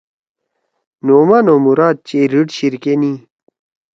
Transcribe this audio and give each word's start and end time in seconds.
نعمان 1.05 1.45
او 1.51 1.57
مُراد 1.65 1.97
چیریِڑ 2.07 2.47
شیِر 2.55 2.73
کے 2.83 2.93
نی۔ 3.01 3.13